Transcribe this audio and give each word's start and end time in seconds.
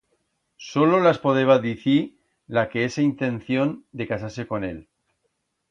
Solo 0.57 0.99
las 0.99 1.19
podeba 1.19 1.59
dicir 1.59 2.19
la 2.47 2.69
que 2.69 2.85
hese 2.85 3.03
intención 3.03 3.85
de 3.91 4.07
casar-se 4.07 4.47
con 4.47 4.63
él. 4.63 4.89